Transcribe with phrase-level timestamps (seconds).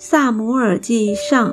[0.00, 1.52] 萨姆尔记上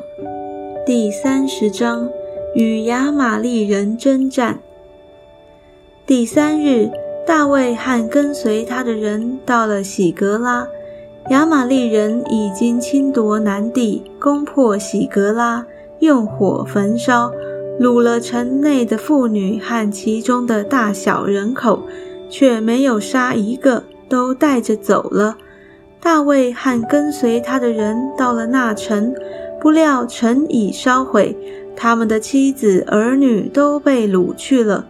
[0.86, 2.08] 第三十章
[2.54, 4.60] 与亚玛利人征战。
[6.06, 6.92] 第三日，
[7.26, 10.68] 大卫和跟随他的人到了喜格拉。
[11.32, 15.66] 亚玛利人已经侵夺南地，攻破喜格拉，
[15.98, 17.32] 用火焚烧，
[17.80, 21.80] 掳了城内的妇女和其中的大小人口，
[22.30, 25.36] 却没有杀一个，都带着走了。
[26.06, 29.12] 大卫和跟随他的人到了那城，
[29.60, 31.36] 不料城已烧毁，
[31.76, 34.86] 他们的妻子儿女都被掳去了。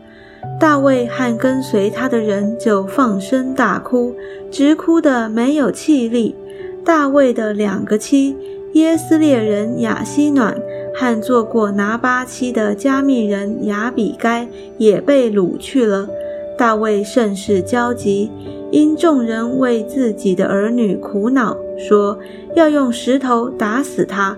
[0.60, 4.14] 大卫和跟随他的人就放声大哭，
[4.52, 6.36] 直哭得没有气力。
[6.84, 8.36] 大卫的两个妻
[8.74, 10.54] 耶斯列人雅西暖
[10.94, 14.46] 和做过拿巴妻的加密人雅比该
[14.78, 16.10] 也被掳去了。
[16.58, 18.30] 大卫甚是焦急。
[18.72, 22.18] 因众人为自己的儿女苦恼，说
[22.56, 24.38] 要用石头打死他。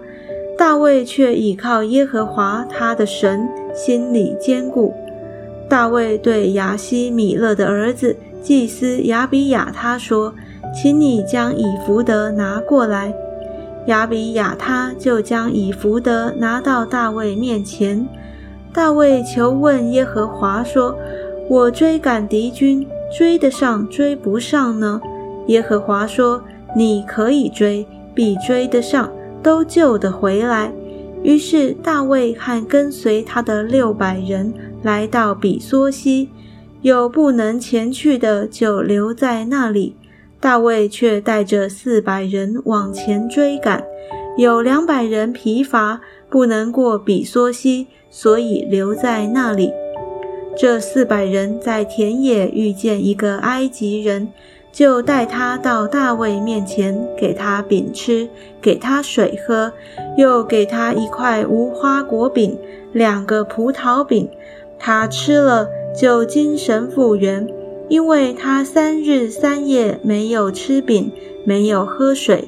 [0.57, 4.93] 大卫却倚靠耶和华他的神，心里坚固。
[5.69, 10.33] 大卫对亚西米勒的儿子祭司亚比亚他说
[10.73, 13.13] ：“请你将以弗德拿过来。”
[13.85, 18.07] 亚比亚他就将以弗德拿到大卫面前。
[18.73, 20.97] 大卫求问耶和华说
[21.47, 24.99] ：“我追赶敌军。”追得上，追不上呢？
[25.47, 26.43] 耶和华说
[26.75, 30.71] ：“你可以追，必追得上，都救得回来。”
[31.23, 36.29] 于是大卫和跟随他的六百人来到比梭西，
[36.81, 39.95] 有不能前去的，就留在那里。
[40.39, 43.83] 大卫却带着四百人往前追赶，
[44.37, 49.71] 有两百人疲乏，不能过比梭西，所以留在那里。
[50.59, 54.29] 这四百人在田野遇见一个埃及人，
[54.71, 58.27] 就带他到大卫面前，给他饼吃，
[58.59, 59.71] 给他水喝，
[60.17, 62.57] 又给他一块无花果饼，
[62.91, 64.27] 两个葡萄饼。
[64.79, 67.47] 他吃了就精神复原，
[67.87, 71.11] 因为他三日三夜没有吃饼，
[71.45, 72.47] 没有喝水。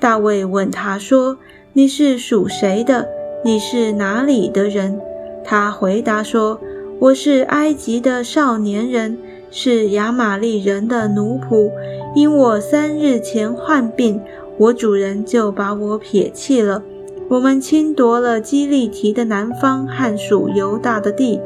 [0.00, 1.36] 大卫问他说
[1.74, 3.06] ：“你是属谁的？
[3.44, 4.98] 你是哪里的人？”
[5.44, 6.58] 他回答说。
[7.02, 9.18] 我是埃及的少年人，
[9.50, 11.68] 是亚玛利人的奴仆。
[12.14, 14.20] 因我三日前患病，
[14.56, 16.84] 我主人就把我撇弃了。
[17.28, 21.40] 我们侵夺了基利提的南方和属犹大的地，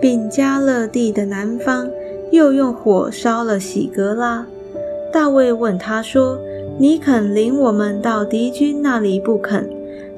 [0.00, 1.90] 并加勒地的南方，
[2.30, 4.46] 又用火烧了喜格拉。
[5.12, 6.38] 大卫问他说
[6.80, 9.68] ：“你肯领我们到敌军那里不肯？”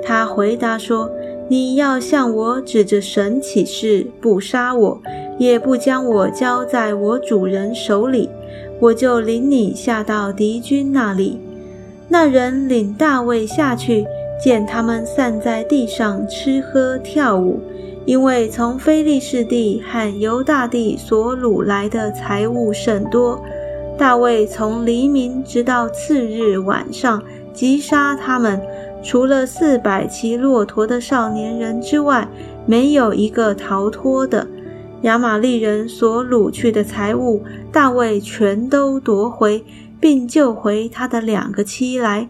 [0.00, 1.10] 他回答说。
[1.48, 5.00] 你要向我指着神起誓，不杀我，
[5.38, 8.30] 也不将我交在我主人手里，
[8.80, 11.38] 我就领你下到敌军那里。
[12.08, 14.06] 那人领大卫下去，
[14.42, 17.60] 见他们散在地上吃喝跳舞，
[18.06, 23.38] 因为从非利士地和犹大地所掳来的财物甚多。
[23.98, 27.22] 大卫从黎明直到次日晚上，
[27.52, 28.60] 击杀他们。
[29.04, 32.26] 除了四百骑骆驼的少年人之外，
[32.64, 34.48] 没有一个逃脱的。
[35.02, 39.62] 亚玛利人所掳去的财物，大卫全都夺回，
[40.00, 42.26] 并救回他的两个妻来。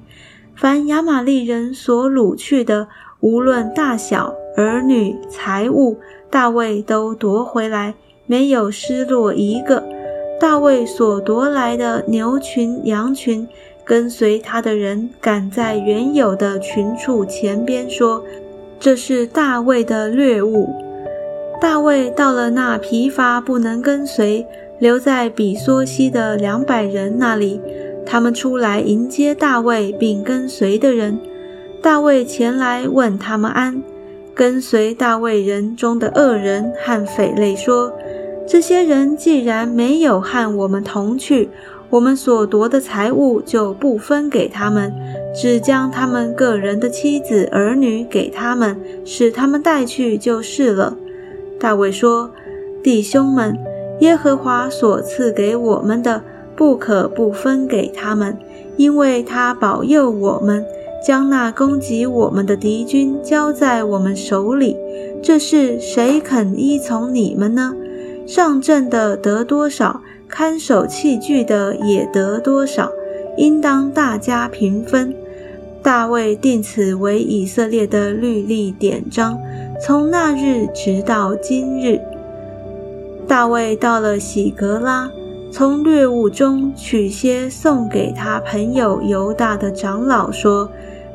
[0.56, 2.88] 凡亚玛利人所掳去的，
[3.20, 5.96] 无论大小、儿女、财物，
[6.28, 7.94] 大卫都夺回来，
[8.26, 9.84] 没有失落一个。
[10.40, 13.46] 大卫所夺来的牛群、羊群。
[13.84, 18.24] 跟随他的人赶在原有的群畜前边，说
[18.80, 20.70] ：“这是大卫的掠物。”
[21.60, 24.46] 大卫到了那疲乏不能跟随、
[24.78, 27.60] 留在比梭西的两百人那里，
[28.06, 31.18] 他们出来迎接大卫，并跟随的人。
[31.82, 33.82] 大卫前来问他们安。
[34.34, 37.92] 跟随大卫人中的恶人和匪类说
[38.48, 41.50] ：“这些人既然没有和我们同去。”
[41.94, 44.92] 我们所夺的财物就不分给他们，
[45.32, 50.96] 只将他们个人的妻子儿女给他们，使他们带去就是了。
[51.60, 52.32] 大卫说
[52.82, 53.56] ：“弟兄们，
[54.00, 56.24] 耶和华所赐给我们的，
[56.56, 58.36] 不可不分给他们，
[58.76, 60.66] 因为他保佑我们，
[61.06, 64.76] 将那攻击我们的敌军交在我们手里。
[65.22, 67.72] 这事谁肯依从你们呢？
[68.26, 72.90] 上阵的得多少？”看守器具的也得多少，
[73.36, 75.14] 应当大家平分。
[75.82, 79.38] 大卫定此为以色列的律例典章，
[79.80, 82.00] 从那日直到今日。
[83.28, 85.10] 大卫到了喜格拉，
[85.50, 90.70] 从掠物中取些送给他朋友犹大的长老，说：“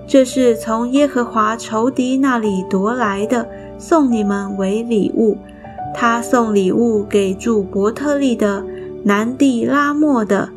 [0.07, 3.47] 这是从耶和华仇敌那里夺来的，
[3.77, 5.37] 送你们为礼物。
[5.95, 8.63] 他送礼物给住伯特利的、
[9.03, 10.49] 南地拉莫的、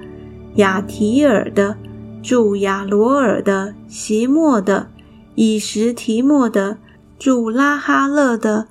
[0.57, 1.77] 雅提尔的、
[2.23, 4.89] 住亚罗尔的、席莫的、
[5.35, 6.79] 以实提莫的、
[7.19, 8.67] 住拉哈勒的、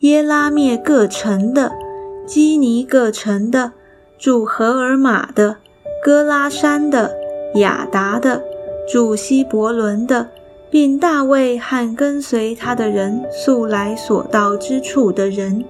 [0.00, 1.72] 耶拉灭各城的、
[2.26, 3.72] 基尼各城的、
[4.18, 5.56] 住荷尔玛的、
[6.04, 7.16] 哥拉山的、
[7.54, 8.44] 亚达的、
[8.86, 10.28] 住希伯伦的，
[10.70, 15.64] 并大卫和跟随他的人素来所到之处的人。